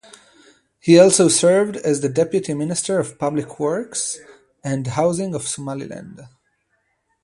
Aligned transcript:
He 0.79 0.97
also 0.97 1.27
served 1.27 1.77
as 1.77 2.01
the 2.01 2.09
deputy 2.09 2.55
Minister 2.55 2.97
of 2.99 3.19
Public 3.19 3.59
Works 3.59 4.17
and 4.63 4.87
Housing 4.87 5.35
of 5.35 5.47
Somaliland. 5.47 6.27